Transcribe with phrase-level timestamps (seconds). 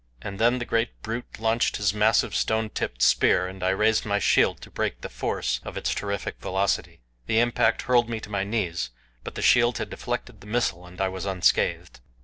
[0.19, 4.17] And then the great brute launched his massive stone tipped spear, and I raised my
[4.17, 7.01] shield to break the force of its terrific velocity.
[7.27, 8.89] The impact hurled me to my knees,
[9.23, 11.99] but the shield had deflected the missile and I was unscathed.